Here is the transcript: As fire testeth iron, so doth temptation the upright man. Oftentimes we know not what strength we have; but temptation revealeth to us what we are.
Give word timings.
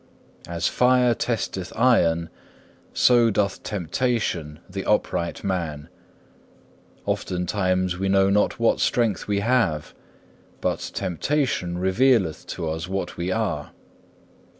As 0.47 0.67
fire 0.67 1.13
testeth 1.13 1.71
iron, 1.77 2.31
so 2.91 3.29
doth 3.29 3.61
temptation 3.61 4.57
the 4.67 4.83
upright 4.83 5.43
man. 5.43 5.89
Oftentimes 7.05 7.99
we 7.99 8.09
know 8.09 8.31
not 8.31 8.59
what 8.59 8.79
strength 8.79 9.27
we 9.27 9.41
have; 9.41 9.93
but 10.59 10.79
temptation 10.95 11.77
revealeth 11.77 12.47
to 12.47 12.67
us 12.67 12.87
what 12.87 13.15
we 13.15 13.31
are. 13.31 13.73